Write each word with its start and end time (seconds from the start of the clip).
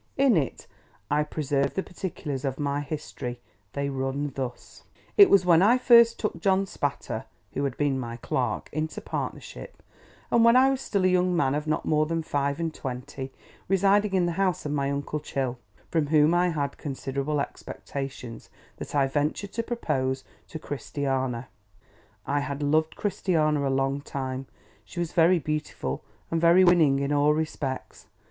In 0.17 0.35
it, 0.35 0.65
I 1.11 1.21
preserve 1.21 1.75
the 1.75 1.83
particulars 1.83 2.43
of 2.43 2.57
my 2.59 2.79
history; 2.81 3.39
they 3.73 3.87
run 3.89 4.31
thus: 4.33 4.81
It 5.15 5.29
was 5.29 5.45
when 5.45 5.61
I 5.61 5.77
first 5.77 6.17
took 6.19 6.41
John 6.41 6.65
Spatter 6.65 7.25
(who 7.53 7.63
had 7.65 7.77
been 7.77 7.99
my 7.99 8.17
clerk) 8.17 8.67
into 8.73 8.99
partnership, 8.99 9.83
and 10.31 10.43
when 10.43 10.55
I 10.55 10.71
was 10.71 10.81
still 10.81 11.05
a 11.05 11.07
young 11.07 11.35
man 11.35 11.53
of 11.53 11.67
not 11.67 11.85
more 11.85 12.07
than 12.07 12.23
five 12.23 12.59
and 12.59 12.73
twenty, 12.73 13.31
residing 13.67 14.15
in 14.15 14.25
the 14.25 14.31
house 14.41 14.65
of 14.65 14.71
my 14.71 14.89
uncle 14.89 15.19
Chill, 15.19 15.59
from 15.91 16.07
whom 16.07 16.33
I 16.33 16.49
had 16.49 16.79
considerable 16.79 17.39
expectations, 17.39 18.49
that 18.77 18.95
I 18.95 19.05
ventured 19.05 19.53
to 19.53 19.61
propose 19.61 20.23
to 20.47 20.57
Christiana. 20.57 21.47
I 22.25 22.39
had 22.39 22.63
loved 22.63 22.95
Christiana 22.95 23.69
a 23.69 23.69
long 23.69 24.01
time. 24.01 24.47
She 24.83 24.99
was 24.99 25.11
very 25.11 25.37
beautiful, 25.37 26.03
and 26.31 26.41
very 26.41 26.63
winning 26.63 26.97
in 26.97 27.13
all 27.13 27.35
respects. 27.35 28.07